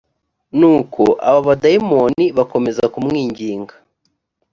[0.59, 3.75] nuko abo badayimoni bakomeza kumwinginga